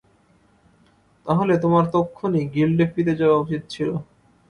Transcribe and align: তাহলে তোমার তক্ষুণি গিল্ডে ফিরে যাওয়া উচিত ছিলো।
তাহলে 1.25 1.53
তোমার 1.63 1.85
তক্ষুণি 1.93 2.41
গিল্ডে 2.53 2.85
ফিরে 2.93 3.13
যাওয়া 3.19 3.37
উচিত 3.37 3.61
ছিলো। 3.73 3.95